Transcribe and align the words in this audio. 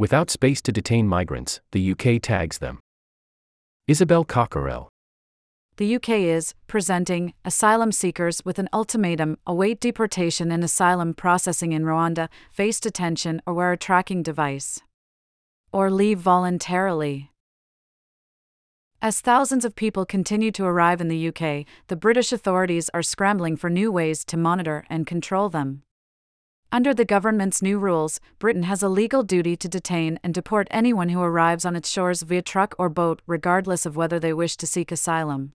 Without 0.00 0.30
space 0.30 0.62
to 0.62 0.72
detain 0.72 1.06
migrants, 1.06 1.60
the 1.72 1.92
UK 1.92 2.22
tags 2.22 2.56
them. 2.56 2.78
Isabel 3.86 4.24
Cockerell. 4.24 4.88
The 5.76 5.96
UK 5.96 6.08
is 6.38 6.54
presenting 6.66 7.34
asylum 7.44 7.92
seekers 7.92 8.42
with 8.42 8.58
an 8.58 8.70
ultimatum 8.72 9.36
await 9.46 9.78
deportation 9.78 10.50
and 10.50 10.64
asylum 10.64 11.12
processing 11.12 11.72
in 11.72 11.84
Rwanda, 11.84 12.30
face 12.50 12.80
detention, 12.80 13.42
or 13.44 13.52
wear 13.52 13.72
a 13.72 13.76
tracking 13.76 14.22
device. 14.22 14.80
Or 15.70 15.90
leave 15.90 16.18
voluntarily. 16.18 17.30
As 19.02 19.20
thousands 19.20 19.66
of 19.66 19.76
people 19.76 20.06
continue 20.06 20.50
to 20.52 20.64
arrive 20.64 21.02
in 21.02 21.08
the 21.08 21.28
UK, 21.28 21.66
the 21.88 21.96
British 21.96 22.32
authorities 22.32 22.88
are 22.94 23.02
scrambling 23.02 23.54
for 23.54 23.68
new 23.68 23.92
ways 23.92 24.24
to 24.24 24.38
monitor 24.38 24.86
and 24.88 25.06
control 25.06 25.50
them. 25.50 25.82
Under 26.72 26.94
the 26.94 27.04
government's 27.04 27.62
new 27.62 27.80
rules, 27.80 28.20
Britain 28.38 28.62
has 28.62 28.80
a 28.80 28.88
legal 28.88 29.24
duty 29.24 29.56
to 29.56 29.68
detain 29.68 30.20
and 30.22 30.32
deport 30.32 30.68
anyone 30.70 31.08
who 31.08 31.20
arrives 31.20 31.64
on 31.64 31.74
its 31.74 31.90
shores 31.90 32.22
via 32.22 32.42
truck 32.42 32.76
or 32.78 32.88
boat, 32.88 33.22
regardless 33.26 33.84
of 33.86 33.96
whether 33.96 34.20
they 34.20 34.32
wish 34.32 34.56
to 34.56 34.68
seek 34.68 34.92
asylum. 34.92 35.52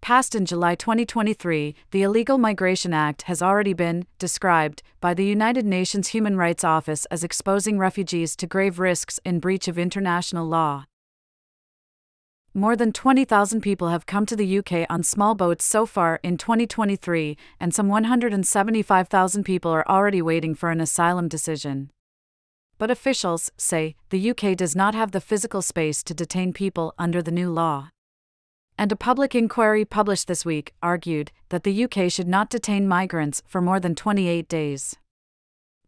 Passed 0.00 0.34
in 0.34 0.46
July 0.46 0.74
2023, 0.74 1.74
the 1.90 2.02
Illegal 2.02 2.38
Migration 2.38 2.94
Act 2.94 3.22
has 3.22 3.42
already 3.42 3.74
been 3.74 4.06
described 4.18 4.82
by 5.02 5.12
the 5.12 5.26
United 5.26 5.66
Nations 5.66 6.08
Human 6.08 6.38
Rights 6.38 6.64
Office 6.64 7.04
as 7.10 7.22
exposing 7.22 7.78
refugees 7.78 8.34
to 8.36 8.46
grave 8.46 8.78
risks 8.78 9.20
in 9.26 9.38
breach 9.38 9.68
of 9.68 9.78
international 9.78 10.46
law. 10.46 10.86
More 12.54 12.76
than 12.76 12.92
20,000 12.92 13.62
people 13.62 13.88
have 13.88 14.04
come 14.04 14.26
to 14.26 14.36
the 14.36 14.58
UK 14.58 14.84
on 14.90 15.02
small 15.02 15.34
boats 15.34 15.64
so 15.64 15.86
far 15.86 16.20
in 16.22 16.36
2023, 16.36 17.38
and 17.58 17.74
some 17.74 17.88
175,000 17.88 19.42
people 19.42 19.70
are 19.70 19.88
already 19.88 20.20
waiting 20.20 20.54
for 20.54 20.70
an 20.70 20.78
asylum 20.78 21.28
decision. 21.28 21.90
But 22.76 22.90
officials 22.90 23.50
say 23.56 23.96
the 24.10 24.30
UK 24.30 24.54
does 24.54 24.76
not 24.76 24.94
have 24.94 25.12
the 25.12 25.20
physical 25.22 25.62
space 25.62 26.02
to 26.02 26.12
detain 26.12 26.52
people 26.52 26.92
under 26.98 27.22
the 27.22 27.30
new 27.30 27.50
law. 27.50 27.88
And 28.76 28.92
a 28.92 28.96
public 28.96 29.34
inquiry 29.34 29.86
published 29.86 30.28
this 30.28 30.44
week 30.44 30.74
argued 30.82 31.32
that 31.48 31.62
the 31.62 31.84
UK 31.84 32.10
should 32.10 32.28
not 32.28 32.50
detain 32.50 32.86
migrants 32.86 33.42
for 33.46 33.62
more 33.62 33.80
than 33.80 33.94
28 33.94 34.46
days. 34.46 34.96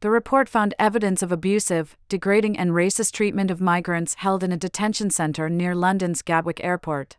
The 0.04 0.10
report 0.10 0.50
found 0.50 0.74
evidence 0.78 1.22
of 1.22 1.32
abusive, 1.32 1.96
degrading, 2.10 2.58
and 2.58 2.72
racist 2.72 3.12
treatment 3.12 3.50
of 3.50 3.58
migrants 3.58 4.16
held 4.16 4.44
in 4.44 4.52
a 4.52 4.56
detention 4.58 5.08
centre 5.08 5.48
near 5.48 5.74
London's 5.74 6.20
Gatwick 6.20 6.62
Airport. 6.62 7.16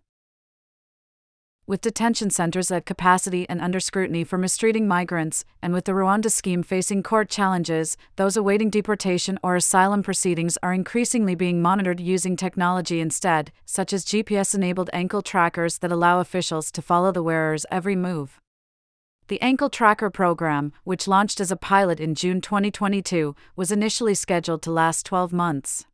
With 1.66 1.82
detention 1.82 2.30
centres 2.30 2.70
at 2.70 2.86
capacity 2.86 3.50
and 3.50 3.60
under 3.60 3.80
scrutiny 3.80 4.24
for 4.24 4.38
mistreating 4.38 4.88
migrants, 4.88 5.46
and 5.64 5.74
with 5.74 5.86
the 5.86 5.94
Rwanda 5.94 6.32
scheme 6.32 6.62
facing 6.62 7.02
court 7.02 7.28
challenges, 7.28 7.98
those 8.18 8.38
awaiting 8.38 8.70
deportation 8.70 9.40
or 9.42 9.56
asylum 9.56 10.04
proceedings 10.04 10.56
are 10.62 10.72
increasingly 10.72 11.34
being 11.34 11.64
monitored 11.64 12.00
using 12.00 12.36
technology 12.36 13.00
instead, 13.00 13.52
such 13.66 13.94
as 13.94 14.06
GPS 14.06 14.54
enabled 14.54 14.92
ankle 14.94 15.24
trackers 15.24 15.80
that 15.80 15.92
allow 15.92 16.20
officials 16.20 16.72
to 16.72 16.84
follow 16.84 17.12
the 17.12 17.24
wearer's 17.24 17.66
every 17.72 17.96
move. 17.96 18.40
The 19.28 19.42
Ankle 19.42 19.72
Tracker 19.72 20.12
program, 20.12 20.72
which 20.84 21.08
launched 21.08 21.40
as 21.40 21.50
a 21.50 21.56
pilot 21.56 22.00
in 22.00 22.14
June 22.14 22.42
2022, 22.42 23.36
was 23.56 23.72
initially 23.72 24.14
scheduled 24.14 24.62
to 24.62 24.72
last 24.72 25.04
12 25.08 25.34
months. 25.34 25.86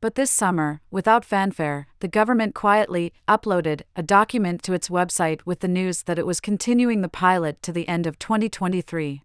But 0.00 0.16
this 0.16 0.32
summer, 0.32 0.80
without 0.90 1.24
fanfare, 1.24 1.86
the 2.00 2.08
government 2.08 2.56
quietly 2.56 3.12
uploaded 3.28 3.82
a 3.94 4.02
document 4.02 4.64
to 4.64 4.72
its 4.72 4.88
website 4.88 5.42
with 5.44 5.60
the 5.60 5.68
news 5.68 6.02
that 6.02 6.18
it 6.18 6.26
was 6.26 6.40
continuing 6.40 7.02
the 7.02 7.08
pilot 7.08 7.62
to 7.62 7.72
the 7.72 7.86
end 7.86 8.04
of 8.04 8.18
2023. 8.18 9.22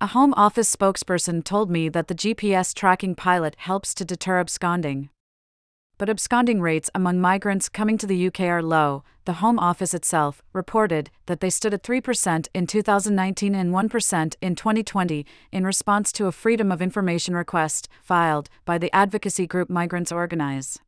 A 0.00 0.06
Home 0.06 0.32
Office 0.38 0.74
spokesperson 0.74 1.44
told 1.44 1.70
me 1.70 1.90
that 1.90 2.08
the 2.08 2.14
GPS 2.14 2.72
tracking 2.72 3.14
pilot 3.14 3.54
helps 3.58 3.92
to 3.94 4.04
deter 4.06 4.40
absconding 4.40 5.10
but 6.00 6.08
absconding 6.08 6.62
rates 6.62 6.88
among 6.94 7.20
migrants 7.20 7.68
coming 7.68 7.98
to 7.98 8.06
the 8.06 8.26
UK 8.28 8.40
are 8.40 8.62
low. 8.62 9.04
The 9.26 9.34
Home 9.34 9.58
Office 9.58 9.92
itself 9.92 10.42
reported 10.54 11.10
that 11.26 11.40
they 11.40 11.50
stood 11.50 11.74
at 11.74 11.82
3% 11.82 12.48
in 12.54 12.66
2019 12.66 13.54
and 13.54 13.70
1% 13.70 14.34
in 14.40 14.54
2020 14.54 15.26
in 15.52 15.66
response 15.66 16.10
to 16.12 16.24
a 16.24 16.32
Freedom 16.32 16.72
of 16.72 16.80
Information 16.80 17.36
request 17.36 17.86
filed 18.02 18.48
by 18.64 18.78
the 18.78 18.90
advocacy 18.96 19.46
group 19.46 19.68
Migrants 19.68 20.10
Organize. 20.10 20.78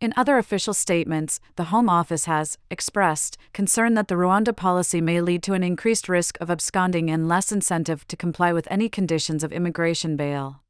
In 0.00 0.14
other 0.16 0.38
official 0.38 0.74
statements, 0.74 1.40
the 1.56 1.64
Home 1.64 1.88
Office 1.88 2.26
has 2.26 2.56
expressed 2.70 3.36
concern 3.52 3.94
that 3.94 4.06
the 4.06 4.14
Rwanda 4.14 4.54
policy 4.54 5.00
may 5.00 5.20
lead 5.20 5.42
to 5.42 5.54
an 5.54 5.64
increased 5.64 6.08
risk 6.08 6.38
of 6.40 6.52
absconding 6.52 7.10
and 7.10 7.26
less 7.26 7.50
incentive 7.50 8.06
to 8.06 8.16
comply 8.16 8.52
with 8.52 8.68
any 8.70 8.88
conditions 8.88 9.42
of 9.42 9.52
immigration 9.52 10.14
bail. 10.14 10.62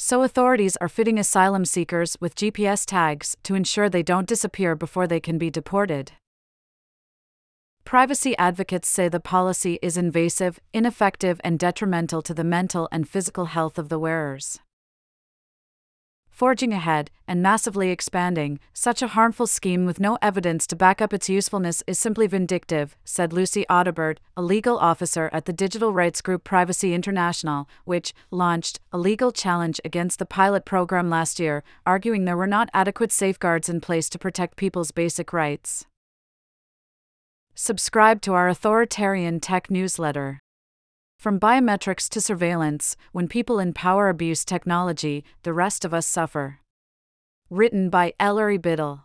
So 0.00 0.22
authorities 0.22 0.76
are 0.76 0.88
fitting 0.88 1.18
asylum 1.18 1.64
seekers 1.64 2.16
with 2.20 2.36
GPS 2.36 2.86
tags 2.86 3.36
to 3.42 3.56
ensure 3.56 3.90
they 3.90 4.04
don't 4.04 4.28
disappear 4.28 4.76
before 4.76 5.08
they 5.08 5.18
can 5.18 5.38
be 5.38 5.50
deported. 5.50 6.12
Privacy 7.84 8.38
advocates 8.38 8.88
say 8.88 9.08
the 9.08 9.18
policy 9.18 9.76
is 9.82 9.96
invasive, 9.96 10.60
ineffective, 10.72 11.40
and 11.42 11.58
detrimental 11.58 12.22
to 12.22 12.32
the 12.32 12.44
mental 12.44 12.88
and 12.92 13.08
physical 13.08 13.46
health 13.46 13.76
of 13.76 13.88
the 13.88 13.98
wearers 13.98 14.60
forging 16.38 16.72
ahead, 16.72 17.10
and 17.26 17.42
massively 17.42 17.90
expanding, 17.90 18.60
such 18.72 19.02
a 19.02 19.08
harmful 19.08 19.44
scheme 19.44 19.84
with 19.84 19.98
no 19.98 20.16
evidence 20.22 20.68
to 20.68 20.76
back 20.76 21.02
up 21.02 21.12
its 21.12 21.28
usefulness 21.28 21.82
is 21.88 21.98
simply 21.98 22.28
vindictive, 22.28 22.96
said 23.04 23.32
Lucie 23.32 23.66
Audibert, 23.68 24.18
a 24.36 24.42
legal 24.42 24.78
officer 24.78 25.28
at 25.32 25.46
the 25.46 25.52
digital 25.52 25.92
rights 25.92 26.22
group 26.22 26.44
Privacy 26.44 26.94
International, 26.94 27.68
which 27.84 28.14
launched 28.30 28.78
a 28.92 28.98
legal 28.98 29.32
challenge 29.32 29.80
against 29.84 30.20
the 30.20 30.24
pilot 30.24 30.64
program 30.64 31.10
last 31.10 31.40
year, 31.40 31.64
arguing 31.84 32.24
there 32.24 32.36
were 32.36 32.46
not 32.46 32.70
adequate 32.72 33.10
safeguards 33.10 33.68
in 33.68 33.80
place 33.80 34.08
to 34.08 34.16
protect 34.16 34.54
people's 34.54 34.92
basic 34.92 35.32
rights. 35.32 35.86
Subscribe 37.56 38.22
to 38.22 38.34
our 38.34 38.48
authoritarian 38.48 39.40
tech 39.40 39.72
newsletter. 39.72 40.38
From 41.18 41.40
biometrics 41.40 42.08
to 42.10 42.20
surveillance, 42.20 42.96
when 43.10 43.26
people 43.26 43.58
in 43.58 43.72
power 43.72 44.08
abuse 44.08 44.44
technology, 44.44 45.24
the 45.42 45.52
rest 45.52 45.84
of 45.84 45.92
us 45.92 46.06
suffer. 46.06 46.60
Written 47.50 47.90
by 47.90 48.12
Ellery 48.20 48.56
Biddle. 48.56 49.00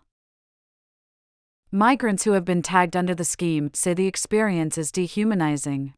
Migrants 1.71 2.23
who 2.23 2.33
have 2.33 2.45
been 2.45 2.61
tagged 2.61 2.95
under 2.95 3.15
the 3.15 3.25
scheme 3.25 3.71
say 3.73 3.95
the 3.95 4.05
experience 4.05 4.77
is 4.77 4.91
dehumanizing. 4.91 5.95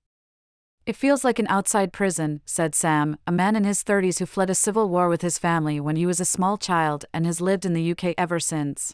It 0.86 0.96
feels 0.96 1.26
like 1.26 1.38
an 1.38 1.48
outside 1.50 1.92
prison, 1.92 2.40
said 2.46 2.76
Sam, 2.76 3.18
a 3.28 3.32
man 3.34 3.58
in 3.58 3.66
his 3.66 3.84
30s 3.84 4.20
who 4.20 4.26
fled 4.26 4.50
a 4.50 4.56
civil 4.56 4.88
war 4.88 5.10
with 5.10 5.22
his 5.22 5.38
family 5.38 5.82
when 5.82 5.98
he 5.98 6.06
was 6.06 6.22
a 6.22 6.26
small 6.26 6.58
child 6.58 7.04
and 7.14 7.26
has 7.26 7.42
lived 7.42 7.66
in 7.66 7.74
the 7.74 7.92
UK 7.92 8.14
ever 8.18 8.40
since. 8.40 8.94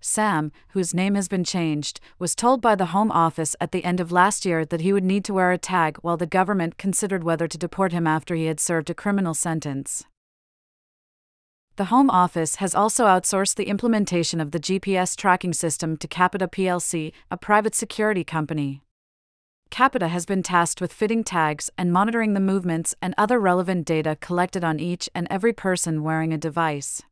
Sam, 0.00 0.50
whose 0.68 0.94
name 0.94 1.14
has 1.14 1.28
been 1.28 1.44
changed, 1.44 2.00
was 2.18 2.34
told 2.34 2.60
by 2.60 2.74
the 2.74 2.86
Home 2.86 3.12
Office 3.12 3.54
at 3.60 3.72
the 3.72 3.84
end 3.84 4.00
of 4.00 4.10
last 4.10 4.46
year 4.46 4.64
that 4.64 4.80
he 4.80 4.92
would 4.92 5.04
need 5.04 5.24
to 5.26 5.34
wear 5.34 5.52
a 5.52 5.58
tag 5.58 5.98
while 5.98 6.16
the 6.16 6.26
government 6.26 6.78
considered 6.78 7.22
whether 7.22 7.46
to 7.46 7.58
deport 7.58 7.92
him 7.92 8.06
after 8.06 8.34
he 8.34 8.46
had 8.46 8.60
served 8.60 8.88
a 8.88 8.94
criminal 8.94 9.34
sentence. 9.34 10.04
The 11.76 11.86
Home 11.86 12.10
Office 12.10 12.56
has 12.56 12.74
also 12.74 13.06
outsourced 13.06 13.54
the 13.54 13.68
implementation 13.68 14.40
of 14.40 14.50
the 14.50 14.60
GPS 14.60 15.16
tracking 15.16 15.52
system 15.52 15.96
to 15.98 16.08
Capita 16.08 16.48
plc, 16.48 17.12
a 17.30 17.36
private 17.36 17.74
security 17.74 18.24
company. 18.24 18.82
Capita 19.70 20.08
has 20.08 20.26
been 20.26 20.42
tasked 20.42 20.80
with 20.80 20.92
fitting 20.92 21.22
tags 21.22 21.70
and 21.78 21.92
monitoring 21.92 22.34
the 22.34 22.40
movements 22.40 22.94
and 23.00 23.14
other 23.16 23.38
relevant 23.38 23.86
data 23.86 24.16
collected 24.20 24.64
on 24.64 24.80
each 24.80 25.08
and 25.14 25.28
every 25.30 25.52
person 25.52 26.02
wearing 26.02 26.32
a 26.32 26.38
device. 26.38 27.02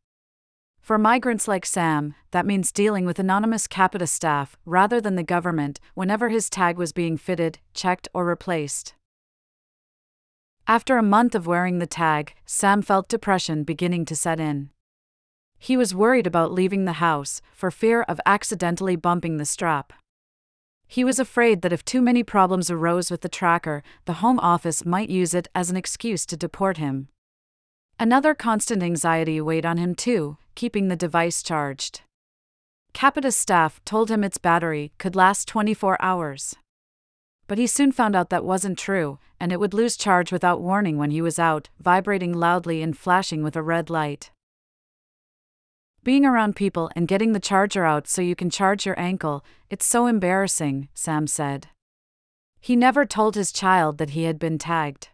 For 0.88 0.96
migrants 0.96 1.46
like 1.46 1.66
Sam, 1.66 2.14
that 2.30 2.46
means 2.46 2.72
dealing 2.72 3.04
with 3.04 3.18
anonymous 3.18 3.66
Capita 3.66 4.06
staff 4.06 4.56
rather 4.64 5.02
than 5.02 5.16
the 5.16 5.22
government 5.22 5.80
whenever 5.92 6.30
his 6.30 6.48
tag 6.48 6.78
was 6.78 6.94
being 6.94 7.18
fitted, 7.18 7.58
checked, 7.74 8.08
or 8.14 8.24
replaced. 8.24 8.94
After 10.66 10.96
a 10.96 11.02
month 11.02 11.34
of 11.34 11.46
wearing 11.46 11.78
the 11.78 11.86
tag, 11.86 12.32
Sam 12.46 12.80
felt 12.80 13.10
depression 13.10 13.64
beginning 13.64 14.06
to 14.06 14.16
set 14.16 14.40
in. 14.40 14.70
He 15.58 15.76
was 15.76 15.94
worried 15.94 16.26
about 16.26 16.54
leaving 16.54 16.86
the 16.86 17.04
house 17.04 17.42
for 17.52 17.70
fear 17.70 18.00
of 18.04 18.18
accidentally 18.24 18.96
bumping 18.96 19.36
the 19.36 19.44
strap. 19.44 19.92
He 20.86 21.04
was 21.04 21.18
afraid 21.18 21.60
that 21.60 21.72
if 21.74 21.84
too 21.84 22.00
many 22.00 22.22
problems 22.22 22.70
arose 22.70 23.10
with 23.10 23.20
the 23.20 23.28
tracker, 23.28 23.82
the 24.06 24.24
Home 24.24 24.38
Office 24.38 24.86
might 24.86 25.10
use 25.10 25.34
it 25.34 25.48
as 25.54 25.68
an 25.68 25.76
excuse 25.76 26.24
to 26.24 26.34
deport 26.34 26.78
him. 26.78 27.08
Another 28.00 28.32
constant 28.32 28.80
anxiety 28.80 29.40
weighed 29.40 29.66
on 29.66 29.76
him, 29.76 29.94
too, 29.94 30.36
keeping 30.54 30.86
the 30.86 30.94
device 30.94 31.42
charged. 31.42 32.02
Capita's 32.92 33.36
staff 33.36 33.80
told 33.84 34.08
him 34.08 34.22
its 34.22 34.38
battery 34.38 34.92
could 34.98 35.16
last 35.16 35.48
24 35.48 36.00
hours. 36.00 36.54
But 37.48 37.58
he 37.58 37.66
soon 37.66 37.90
found 37.90 38.14
out 38.14 38.30
that 38.30 38.44
wasn't 38.44 38.78
true, 38.78 39.18
and 39.40 39.50
it 39.50 39.58
would 39.58 39.74
lose 39.74 39.96
charge 39.96 40.30
without 40.30 40.60
warning 40.60 40.96
when 40.96 41.10
he 41.10 41.20
was 41.20 41.40
out, 41.40 41.70
vibrating 41.80 42.32
loudly 42.32 42.82
and 42.82 42.96
flashing 42.96 43.42
with 43.42 43.56
a 43.56 43.62
red 43.62 43.90
light. 43.90 44.30
Being 46.04 46.24
around 46.24 46.54
people 46.54 46.90
and 46.94 47.08
getting 47.08 47.32
the 47.32 47.40
charger 47.40 47.84
out 47.84 48.06
so 48.06 48.22
you 48.22 48.36
can 48.36 48.48
charge 48.48 48.86
your 48.86 48.98
ankle, 48.98 49.44
it's 49.70 49.84
so 49.84 50.06
embarrassing, 50.06 50.88
Sam 50.94 51.26
said. 51.26 51.68
He 52.60 52.76
never 52.76 53.04
told 53.04 53.34
his 53.34 53.50
child 53.50 53.98
that 53.98 54.10
he 54.10 54.22
had 54.22 54.38
been 54.38 54.58
tagged. 54.58 55.08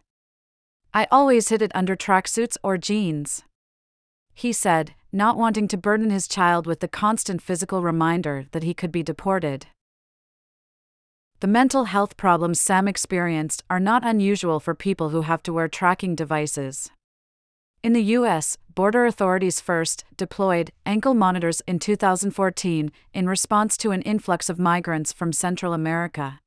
I 0.95 1.07
always 1.11 1.49
hid 1.49 1.61
it 1.61 1.73
under 1.75 1.97
tracksuits 1.97 2.55
or 2.63 2.77
jeans. 2.77 3.43
He 4.33 4.53
said, 4.53 4.95
not 5.11 5.35
wanting 5.35 5.67
to 5.67 5.77
burden 5.77 6.09
his 6.09 6.25
child 6.25 6.65
with 6.65 6.79
the 6.79 6.87
constant 6.87 7.41
physical 7.41 7.81
reminder 7.81 8.45
that 8.53 8.63
he 8.63 8.73
could 8.73 8.93
be 8.93 9.03
deported. 9.03 9.65
The 11.41 11.47
mental 11.47 11.83
health 11.83 12.15
problems 12.15 12.61
Sam 12.61 12.87
experienced 12.87 13.61
are 13.69 13.79
not 13.81 14.05
unusual 14.05 14.61
for 14.61 14.73
people 14.73 15.09
who 15.09 15.23
have 15.23 15.43
to 15.43 15.51
wear 15.51 15.67
tracking 15.67 16.15
devices. 16.15 16.89
In 17.83 17.91
the 17.91 18.13
U.S., 18.19 18.57
border 18.73 19.05
authorities 19.05 19.59
first 19.59 20.05
deployed 20.15 20.71
ankle 20.85 21.13
monitors 21.13 21.61
in 21.67 21.77
2014 21.77 22.89
in 23.13 23.27
response 23.27 23.75
to 23.77 23.91
an 23.91 24.01
influx 24.03 24.49
of 24.49 24.59
migrants 24.59 25.11
from 25.11 25.33
Central 25.33 25.73
America. 25.73 26.39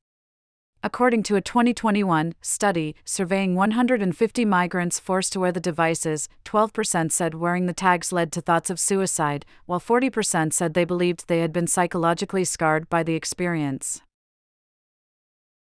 According 0.81 1.23
to 1.23 1.35
a 1.35 1.41
2021 1.41 2.35
study 2.41 2.95
surveying 3.03 3.53
150 3.53 4.45
migrants 4.45 4.97
forced 4.97 5.33
to 5.33 5.39
wear 5.41 5.51
the 5.51 5.59
devices, 5.59 6.29
12% 6.45 7.11
said 7.11 7.35
wearing 7.35 7.65
the 7.65 7.73
tags 7.73 8.13
led 8.13 8.31
to 8.31 8.39
thoughts 8.39 8.69
of 8.69 8.79
suicide, 8.79 9.45
while 9.65 9.81
40% 9.81 10.53
said 10.53 10.73
they 10.73 10.85
believed 10.85 11.27
they 11.27 11.41
had 11.41 11.51
been 11.51 11.67
psychologically 11.67 12.45
scarred 12.45 12.89
by 12.89 13.03
the 13.03 13.13
experience. 13.13 14.01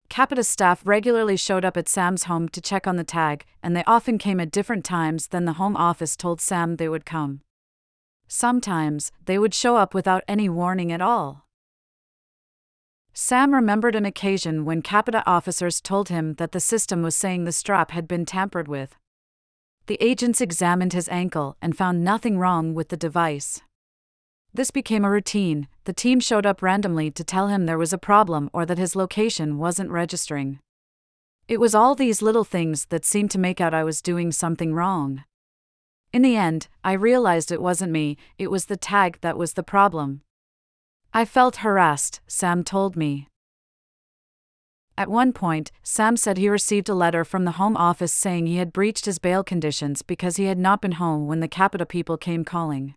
Capita 0.10 0.44
staff 0.44 0.82
regularly 0.86 1.38
showed 1.38 1.64
up 1.64 1.78
at 1.78 1.88
Sam's 1.88 2.26
home 2.26 2.50
to 2.50 2.60
check 2.60 2.86
on 2.86 2.98
the 2.98 3.06
tag, 3.06 3.46
and 3.64 3.74
they 3.74 3.86
often 3.88 4.18
came 4.18 4.42
at 4.42 4.52
different 4.52 4.84
times 4.84 5.28
than 5.28 5.46
the 5.46 5.54
home 5.54 5.78
office 5.78 6.18
told 6.18 6.42
Sam 6.42 6.76
they 6.76 6.90
would 6.90 7.06
come. 7.06 7.40
Sometimes, 8.28 9.14
they 9.26 9.40
would 9.40 9.54
show 9.54 9.78
up 9.78 9.94
without 9.94 10.26
any 10.28 10.50
warning 10.50 10.92
at 10.92 11.02
all. 11.02 11.45
Sam 13.18 13.54
remembered 13.54 13.96
an 13.96 14.06
occasion 14.06 14.66
when 14.66 14.82
Capita 14.82 15.24
officers 15.26 15.80
told 15.80 16.10
him 16.10 16.34
that 16.34 16.52
the 16.52 16.60
system 16.60 17.02
was 17.02 17.16
saying 17.16 17.46
the 17.46 17.54
strap 17.54 17.92
had 17.92 18.10
been 18.10 18.26
tampered 18.26 18.68
with. 18.68 18.94
The 19.88 19.98
agents 20.02 20.42
examined 20.42 20.92
his 20.92 21.08
ankle 21.08 21.56
and 21.62 21.78
found 21.78 22.04
nothing 22.04 22.38
wrong 22.38 22.74
with 22.74 22.90
the 22.90 22.98
device. 22.98 23.62
This 24.54 24.70
became 24.70 25.06
a 25.06 25.10
routine. 25.10 25.70
The 25.86 25.94
team 25.94 26.20
showed 26.20 26.46
up 26.46 26.62
randomly 26.62 27.10
to 27.12 27.24
tell 27.24 27.48
him 27.48 27.66
there 27.66 27.78
was 27.78 27.94
a 27.94 27.98
problem 27.98 28.50
or 28.52 28.66
that 28.66 28.78
his 28.78 28.98
location 28.98 29.58
wasn't 29.58 29.92
registering. 29.92 30.60
It 31.48 31.62
was 31.62 31.74
all 31.74 31.96
these 31.96 32.22
little 32.22 32.44
things 32.44 32.88
that 32.88 33.06
seemed 33.06 33.32
to 33.32 33.40
make 33.40 33.62
out 33.62 33.74
I 33.74 33.86
was 33.86 34.02
doing 34.02 34.34
something 34.34 34.74
wrong. 34.74 35.24
In 36.12 36.22
the 36.22 36.36
end, 36.36 36.68
I 36.84 36.92
realized 36.92 37.50
it 37.50 37.62
wasn't 37.62 37.94
me, 37.94 38.18
it 38.38 38.52
was 38.52 38.66
the 38.66 38.76
tag 38.76 39.20
that 39.22 39.38
was 39.38 39.54
the 39.54 39.64
problem. 39.64 40.22
I 41.18 41.24
felt 41.24 41.64
harassed, 41.64 42.20
Sam 42.28 42.66
told 42.66 42.98
me. 42.98 43.30
At 44.98 45.08
one 45.08 45.32
point, 45.32 45.72
Sam 45.82 46.18
said 46.18 46.38
he 46.38 46.50
received 46.50 46.90
a 46.90 46.94
letter 46.94 47.24
from 47.24 47.46
the 47.46 47.52
Home 47.52 47.78
Office 47.78 48.12
saying 48.12 48.48
he 48.48 48.58
had 48.58 48.74
breached 48.74 49.06
his 49.06 49.18
bail 49.18 49.42
conditions 49.42 50.02
because 50.02 50.36
he 50.36 50.44
had 50.44 50.58
not 50.58 50.82
been 50.82 51.00
home 51.04 51.26
when 51.26 51.40
the 51.40 51.48
Capita 51.48 51.86
people 51.86 52.18
came 52.18 52.44
calling. 52.44 52.96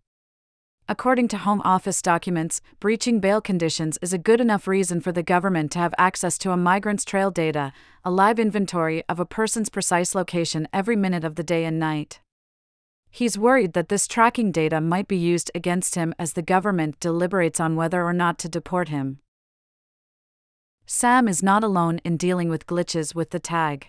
According 0.89 1.29
to 1.29 1.39
Home 1.39 1.63
Office 1.65 2.03
documents, 2.03 2.61
breaching 2.81 3.21
bail 3.21 3.41
conditions 3.41 4.01
is 4.03 4.13
a 4.13 4.19
good 4.19 4.41
enough 4.41 4.67
reason 4.67 5.01
for 5.01 5.13
the 5.13 5.23
government 5.23 5.71
to 5.73 5.79
have 5.79 5.95
access 5.97 6.39
to 6.39 6.51
a 6.51 6.57
migrant's 6.57 7.05
trail 7.05 7.31
data, 7.31 7.73
a 8.05 8.11
live 8.11 8.41
inventory 8.41 9.05
of 9.09 9.21
a 9.21 9.27
person's 9.27 9.69
precise 9.69 10.17
location 10.17 10.67
every 10.73 10.97
minute 10.97 11.23
of 11.23 11.37
the 11.37 11.45
day 11.45 11.65
and 11.65 11.79
night. 11.79 12.19
He's 13.11 13.39
worried 13.39 13.73
that 13.73 13.89
this 13.89 14.07
tracking 14.07 14.53
data 14.53 14.81
might 14.81 15.09
be 15.09 15.17
used 15.17 15.51
against 15.55 15.95
him 15.95 16.15
as 16.19 16.35
the 16.35 16.43
government 16.43 17.01
deliberates 17.01 17.59
on 17.59 17.77
whether 17.77 18.05
or 18.05 18.13
not 18.13 18.39
to 18.41 18.49
deport 18.49 18.89
him. 18.89 19.19
Sam 20.87 21.29
is 21.29 21.43
not 21.43 21.65
alone 21.65 22.01
in 22.05 22.17
dealing 22.17 22.49
with 22.49 22.67
glitches 22.67 23.15
with 23.15 23.31
the 23.31 23.39
tag. 23.39 23.89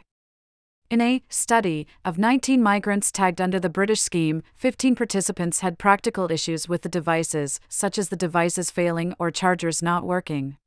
In 0.90 1.02
a 1.02 1.24
study 1.30 1.86
of 2.04 2.18
19 2.18 2.64
migrants 2.64 3.12
tagged 3.12 3.40
under 3.40 3.60
the 3.60 3.70
British 3.70 4.02
scheme, 4.02 4.42
15 4.56 4.96
participants 4.96 5.60
had 5.60 5.78
practical 5.78 6.32
issues 6.32 6.68
with 6.68 6.82
the 6.82 6.90
devices, 6.90 7.60
such 7.70 8.00
as 8.00 8.10
the 8.10 8.16
devices 8.16 8.72
failing 8.72 9.14
or 9.20 9.30
chargers 9.30 9.84
not 9.84 10.04
working. 10.04 10.58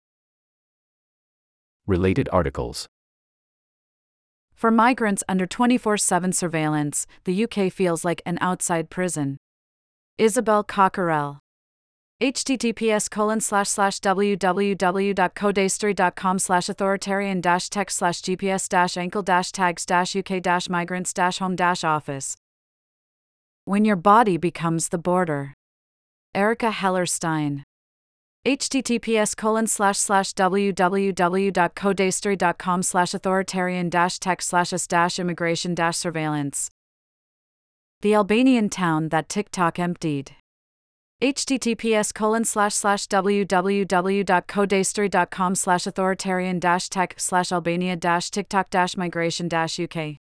Related 1.87 2.29
articles 2.33 2.87
For 4.63 4.71
migrants 4.71 5.25
under 5.29 5.45
24 5.45 5.97
7 5.97 6.33
surveillance, 6.33 7.09
the 7.25 7.43
UK 7.43 7.73
feels 7.73 8.05
like 8.05 8.23
an 8.25 8.39
outside 8.41 8.91
prison. 8.91 9.39
Isabel 10.19 10.63
Cockerell 10.63 11.41
https 12.21 13.11
colon 13.11 13.41
slash 13.41 13.69
slash 13.69 13.99
www.codastory.com 13.99 16.39
slash 16.39 16.69
authoritarian 16.69 17.41
dash 17.41 17.71
tech 17.71 17.91
slash 17.91 18.23
gps 18.23 18.69
dash 18.69 18.97
ankle 18.97 19.23
dash 19.23 19.51
tags 19.51 19.85
dash 19.85 20.15
uk 20.15 20.41
dash 20.41 20.69
migrants 20.69 21.13
dash 21.13 21.39
home 21.39 21.57
dash 21.57 21.83
office. 21.83 22.37
When 23.65 23.85
your 23.85 23.97
body 23.97 24.37
becomes 24.37 24.91
the 24.91 24.99
border. 24.99 25.55
Erica 26.37 26.71
hellerstein 26.71 27.65
https 28.45 29.37
colon 29.37 29.69
slash 29.69 29.99
slash 29.99 30.35
www.codastory.com 30.35 32.83
slash 32.83 33.15
authoritarian 33.15 33.89
dash 33.89 34.19
tech 34.19 34.43
slash 34.43 34.73
us 34.73 34.89
dash 34.89 35.21
immigration 35.21 35.77
dash 35.77 35.97
surveillance. 35.97 36.69
The 38.01 38.15
albanian 38.15 38.69
town 38.69 39.11
that 39.11 39.29
tiktok 39.29 39.79
emptied. 39.79 40.33
https 41.23 42.13
colon 42.13 42.45
slash 42.45 42.75
slash 42.75 43.07
www.codastory.com 43.07 45.55
slash 45.55 45.87
authoritarian 45.87 46.59
dash 46.59 46.89
tech 46.89 47.15
slash 47.19 47.53
albania 47.53 47.95
dash 47.95 48.31
tiktok 48.31 48.71
dash 48.71 48.97
migration 48.97 49.47
dash 49.47 49.79
uk 49.79 50.17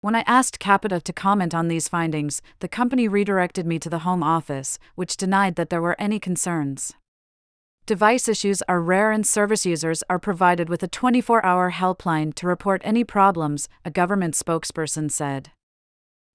when 0.00 0.14
I 0.14 0.22
asked 0.28 0.60
Capita 0.60 1.00
to 1.00 1.12
comment 1.12 1.52
on 1.52 1.66
these 1.66 1.88
findings, 1.88 2.40
the 2.60 2.68
company 2.68 3.08
redirected 3.08 3.66
me 3.66 3.80
to 3.80 3.90
the 3.90 3.98
Home 4.00 4.22
Office, 4.22 4.78
which 4.94 5.16
denied 5.16 5.56
that 5.56 5.70
there 5.70 5.82
were 5.82 5.96
any 5.98 6.20
concerns. 6.20 6.94
Device 7.88 8.28
issues 8.28 8.60
are 8.68 8.82
rare 8.82 9.10
and 9.10 9.26
service 9.26 9.64
users 9.64 10.04
are 10.10 10.18
provided 10.18 10.68
with 10.68 10.82
a 10.82 10.88
24 10.88 11.42
hour 11.42 11.72
helpline 11.72 12.34
to 12.34 12.46
report 12.46 12.82
any 12.84 13.02
problems, 13.02 13.66
a 13.82 13.90
government 13.90 14.34
spokesperson 14.34 15.10
said. 15.10 15.52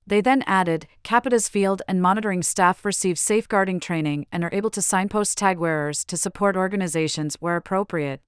They 0.07 0.19
then 0.19 0.43
added 0.47 0.87
Capita's 1.03 1.47
field 1.47 1.83
and 1.87 2.01
monitoring 2.01 2.41
staff 2.41 2.83
receive 2.83 3.19
safeguarding 3.19 3.79
training 3.79 4.25
and 4.31 4.43
are 4.43 4.49
able 4.51 4.71
to 4.71 4.81
signpost 4.81 5.37
tag 5.37 5.59
wearers 5.59 6.03
to 6.05 6.17
support 6.17 6.57
organizations 6.57 7.37
where 7.39 7.55
appropriate. 7.55 8.21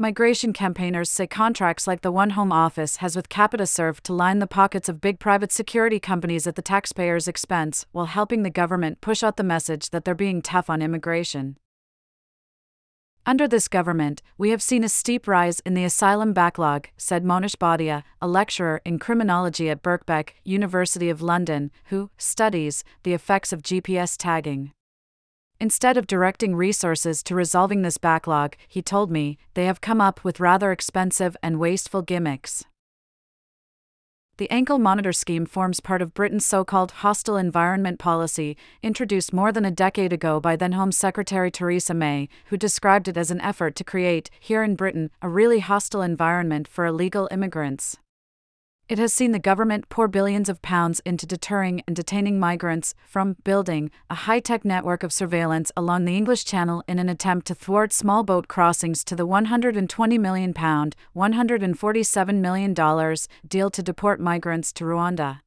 Migration 0.00 0.52
campaigners 0.52 1.10
say 1.10 1.26
contracts 1.26 1.88
like 1.88 2.02
the 2.02 2.12
one 2.12 2.30
Home 2.30 2.52
Office 2.52 2.98
has 2.98 3.16
with 3.16 3.28
Capita 3.28 3.66
serve 3.66 4.00
to 4.04 4.12
line 4.12 4.38
the 4.38 4.46
pockets 4.46 4.88
of 4.88 5.00
big 5.00 5.18
private 5.18 5.50
security 5.50 5.98
companies 5.98 6.46
at 6.46 6.54
the 6.54 6.62
taxpayer's 6.62 7.26
expense 7.26 7.84
while 7.90 8.06
helping 8.06 8.44
the 8.44 8.48
government 8.48 9.00
push 9.00 9.24
out 9.24 9.36
the 9.36 9.42
message 9.42 9.90
that 9.90 10.04
they're 10.04 10.14
being 10.14 10.40
tough 10.40 10.70
on 10.70 10.82
immigration. 10.82 11.56
Under 13.26 13.48
this 13.48 13.66
government, 13.66 14.22
we 14.38 14.50
have 14.50 14.62
seen 14.62 14.84
a 14.84 14.88
steep 14.88 15.26
rise 15.26 15.58
in 15.66 15.74
the 15.74 15.82
asylum 15.82 16.32
backlog, 16.32 16.86
said 16.96 17.24
Monish 17.24 17.56
Bhatia, 17.56 18.04
a 18.22 18.28
lecturer 18.28 18.80
in 18.84 19.00
criminology 19.00 19.68
at 19.68 19.82
Birkbeck, 19.82 20.34
University 20.44 21.10
of 21.10 21.22
London, 21.22 21.72
who 21.86 22.10
studies 22.16 22.84
the 23.02 23.14
effects 23.14 23.52
of 23.52 23.62
GPS 23.62 24.14
tagging. 24.16 24.70
Instead 25.60 25.96
of 25.96 26.06
directing 26.06 26.54
resources 26.54 27.20
to 27.24 27.34
resolving 27.34 27.82
this 27.82 27.98
backlog, 27.98 28.54
he 28.68 28.80
told 28.80 29.10
me, 29.10 29.36
they 29.54 29.64
have 29.64 29.80
come 29.80 30.00
up 30.00 30.22
with 30.22 30.38
rather 30.38 30.70
expensive 30.70 31.36
and 31.42 31.58
wasteful 31.58 32.00
gimmicks. 32.00 32.64
The 34.36 34.48
ankle 34.52 34.78
monitor 34.78 35.12
scheme 35.12 35.46
forms 35.46 35.80
part 35.80 36.00
of 36.00 36.14
Britain's 36.14 36.46
so 36.46 36.64
called 36.64 36.92
hostile 36.92 37.36
environment 37.36 37.98
policy, 37.98 38.56
introduced 38.84 39.32
more 39.32 39.50
than 39.50 39.64
a 39.64 39.72
decade 39.72 40.12
ago 40.12 40.38
by 40.38 40.54
then 40.54 40.72
Home 40.72 40.92
Secretary 40.92 41.50
Theresa 41.50 41.92
May, 41.92 42.28
who 42.46 42.56
described 42.56 43.08
it 43.08 43.16
as 43.16 43.32
an 43.32 43.40
effort 43.40 43.74
to 43.74 43.82
create, 43.82 44.30
here 44.38 44.62
in 44.62 44.76
Britain, 44.76 45.10
a 45.20 45.28
really 45.28 45.58
hostile 45.58 46.02
environment 46.02 46.68
for 46.68 46.86
illegal 46.86 47.28
immigrants. 47.32 47.96
It 48.88 48.98
has 48.98 49.12
seen 49.12 49.32
the 49.32 49.38
government 49.38 49.90
pour 49.90 50.08
billions 50.08 50.48
of 50.48 50.62
pounds 50.62 51.00
into 51.00 51.26
deterring 51.26 51.82
and 51.86 51.94
detaining 51.94 52.40
migrants 52.40 52.94
from 53.06 53.36
building 53.44 53.90
a 54.08 54.14
high 54.14 54.40
tech 54.40 54.64
network 54.64 55.02
of 55.02 55.12
surveillance 55.12 55.70
along 55.76 56.06
the 56.06 56.16
English 56.16 56.46
Channel 56.46 56.82
in 56.88 56.98
an 56.98 57.10
attempt 57.10 57.46
to 57.48 57.54
thwart 57.54 57.92
small 57.92 58.22
boat 58.22 58.48
crossings 58.48 59.04
to 59.04 59.14
the 59.14 59.26
£120 59.26 60.18
million, 60.18 60.54
$147 60.54 62.34
million 62.40 63.16
deal 63.46 63.70
to 63.70 63.82
deport 63.82 64.20
migrants 64.20 64.72
to 64.72 64.84
Rwanda. 64.84 65.40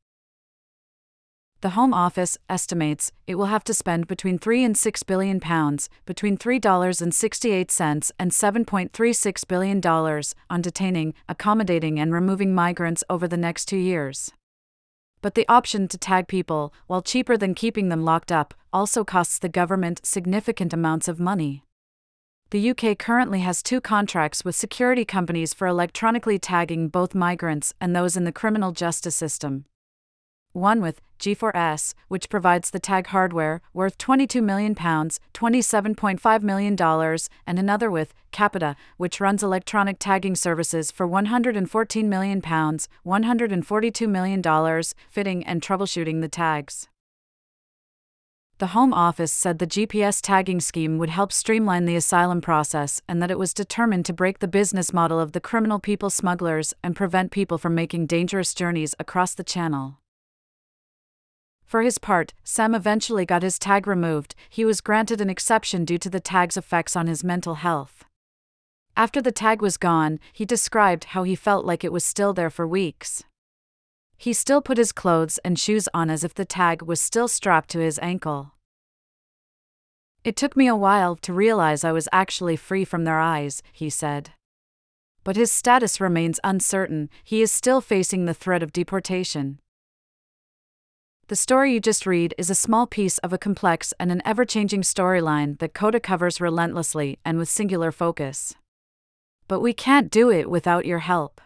The 1.61 1.71
Home 1.71 1.93
Office 1.93 2.39
estimates 2.49 3.11
it 3.27 3.35
will 3.35 3.45
have 3.45 3.63
to 3.65 3.73
spend 3.75 4.07
between 4.07 4.39
3 4.39 4.63
and 4.63 4.75
6 4.75 5.03
billion 5.03 5.39
pounds, 5.39 5.89
between 6.07 6.35
$3.68 6.35 8.11
and 8.17 8.31
$7.36 8.31 9.47
billion 9.47 10.23
on 10.49 10.61
detaining, 10.63 11.13
accommodating 11.29 11.99
and 11.99 12.11
removing 12.11 12.55
migrants 12.55 13.03
over 13.11 13.27
the 13.27 13.37
next 13.37 13.65
2 13.65 13.77
years. 13.77 14.31
But 15.21 15.35
the 15.35 15.47
option 15.47 15.87
to 15.89 15.99
tag 15.99 16.27
people, 16.27 16.73
while 16.87 17.03
cheaper 17.03 17.37
than 17.37 17.53
keeping 17.53 17.89
them 17.89 18.03
locked 18.03 18.31
up, 18.31 18.55
also 18.73 19.03
costs 19.03 19.37
the 19.37 19.47
government 19.47 20.03
significant 20.03 20.73
amounts 20.73 21.07
of 21.07 21.19
money. 21.19 21.63
The 22.49 22.71
UK 22.71 22.97
currently 22.97 23.41
has 23.41 23.61
two 23.61 23.79
contracts 23.81 24.43
with 24.43 24.55
security 24.55 25.05
companies 25.05 25.53
for 25.53 25.67
electronically 25.67 26.39
tagging 26.39 26.87
both 26.87 27.13
migrants 27.13 27.75
and 27.79 27.95
those 27.95 28.17
in 28.17 28.23
the 28.23 28.31
criminal 28.31 28.71
justice 28.71 29.15
system. 29.15 29.65
One 30.53 30.81
with 30.81 30.99
G4S, 31.19 31.93
which 32.09 32.29
provides 32.29 32.71
the 32.71 32.79
tag 32.79 33.07
hardware, 33.07 33.61
worth 33.73 33.97
£22 33.97 34.43
million, 34.43 34.75
$27.5 34.75 36.41
million, 36.43 37.17
and 37.47 37.59
another 37.59 37.89
with 37.89 38.13
Capita, 38.31 38.75
which 38.97 39.21
runs 39.21 39.43
electronic 39.43 39.97
tagging 39.97 40.35
services 40.35 40.91
for 40.91 41.07
£114 41.07 42.03
million, 42.05 42.41
$142 42.41 44.09
million, 44.09 44.83
fitting 45.09 45.43
and 45.45 45.61
troubleshooting 45.61 46.19
the 46.21 46.27
tags. 46.27 46.89
The 48.57 48.67
Home 48.67 48.93
Office 48.93 49.31
said 49.31 49.57
the 49.57 49.65
GPS 49.65 50.19
tagging 50.21 50.59
scheme 50.59 50.97
would 50.97 51.09
help 51.09 51.31
streamline 51.31 51.85
the 51.85 51.95
asylum 51.95 52.41
process 52.41 53.01
and 53.07 53.21
that 53.21 53.31
it 53.31 53.39
was 53.39 53.53
determined 53.53 54.05
to 54.05 54.13
break 54.13 54.39
the 54.39 54.47
business 54.47 54.91
model 54.91 55.19
of 55.19 55.31
the 55.31 55.39
criminal 55.39 55.79
people 55.79 56.09
smugglers 56.09 56.73
and 56.83 56.95
prevent 56.95 57.31
people 57.31 57.57
from 57.57 57.73
making 57.73 58.05
dangerous 58.05 58.53
journeys 58.53 58.93
across 58.99 59.33
the 59.33 59.43
channel. 59.43 59.97
For 61.71 61.83
his 61.83 61.99
part, 61.99 62.33
Sam 62.43 62.75
eventually 62.75 63.25
got 63.25 63.43
his 63.43 63.57
tag 63.57 63.87
removed, 63.87 64.35
he 64.49 64.65
was 64.65 64.81
granted 64.81 65.21
an 65.21 65.29
exception 65.29 65.85
due 65.85 65.97
to 65.99 66.09
the 66.09 66.19
tag's 66.19 66.57
effects 66.57 66.97
on 66.97 67.07
his 67.07 67.23
mental 67.23 67.55
health. 67.55 68.03
After 68.97 69.21
the 69.21 69.31
tag 69.31 69.61
was 69.61 69.77
gone, 69.77 70.19
he 70.33 70.43
described 70.43 71.05
how 71.15 71.23
he 71.23 71.33
felt 71.33 71.63
like 71.63 71.85
it 71.85 71.93
was 71.93 72.03
still 72.03 72.33
there 72.33 72.49
for 72.49 72.67
weeks. 72.67 73.23
He 74.17 74.33
still 74.33 74.61
put 74.61 74.77
his 74.77 74.91
clothes 74.91 75.37
and 75.45 75.57
shoes 75.57 75.87
on 75.93 76.09
as 76.09 76.25
if 76.25 76.33
the 76.33 76.43
tag 76.43 76.81
was 76.81 76.99
still 76.99 77.29
strapped 77.29 77.69
to 77.69 77.79
his 77.79 77.97
ankle. 77.99 78.51
It 80.25 80.35
took 80.35 80.57
me 80.57 80.67
a 80.67 80.75
while 80.75 81.15
to 81.15 81.31
realize 81.31 81.85
I 81.85 81.93
was 81.93 82.09
actually 82.11 82.57
free 82.57 82.83
from 82.83 83.05
their 83.05 83.21
eyes, 83.21 83.63
he 83.71 83.89
said. 83.89 84.31
But 85.23 85.37
his 85.37 85.53
status 85.53 86.01
remains 86.01 86.37
uncertain, 86.43 87.09
he 87.23 87.41
is 87.41 87.49
still 87.49 87.79
facing 87.79 88.25
the 88.25 88.33
threat 88.33 88.61
of 88.61 88.73
deportation. 88.73 89.60
The 91.31 91.37
story 91.37 91.73
you 91.73 91.79
just 91.79 92.05
read 92.05 92.35
is 92.37 92.49
a 92.49 92.55
small 92.55 92.85
piece 92.85 93.17
of 93.19 93.31
a 93.31 93.37
complex 93.37 93.93
and 93.97 94.11
an 94.11 94.21
ever 94.25 94.43
changing 94.43 94.81
storyline 94.81 95.57
that 95.59 95.73
Coda 95.73 95.97
covers 95.97 96.41
relentlessly 96.41 97.19
and 97.23 97.37
with 97.37 97.47
singular 97.47 97.93
focus. 97.93 98.53
But 99.47 99.61
we 99.61 99.71
can't 99.71 100.11
do 100.11 100.29
it 100.29 100.49
without 100.49 100.85
your 100.85 100.99
help. 100.99 101.39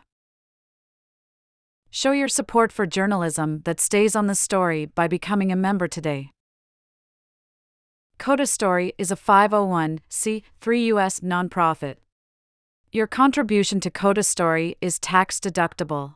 Show 1.92 2.14
your 2.14 2.28
support 2.28 2.72
for 2.72 2.88
journalism 2.88 3.62
that 3.66 3.80
stays 3.80 4.16
on 4.16 4.26
the 4.26 4.34
story 4.34 4.88
by 4.88 5.08
becoming 5.08 5.52
a 5.52 5.56
member 5.56 5.88
today. 5.88 6.32
Coda 8.18 8.48
Story 8.48 8.94
is 8.98 9.12
a 9.12 9.16
501c3 9.16 10.86
U.S. 10.86 11.20
nonprofit. 11.20 11.98
Your 12.92 13.06
contribution 13.06 13.80
to 13.82 13.92
Coda 13.92 14.24
Story 14.24 14.78
is 14.82 14.98
tax 14.98 15.40
deductible. 15.40 16.16